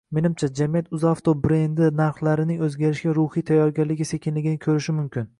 Menimcha, 0.17 0.47
jamiyat 0.59 0.87
Uzavto 0.99 1.33
brendlari 1.43 1.93
narxlarining 1.99 2.63
o'zgarishiga 2.69 3.13
ruhiy 3.17 3.45
tayyorligi 3.51 4.07
sekinligini 4.13 4.63
ko'rishi 4.65 4.97
mumkin 5.01 5.29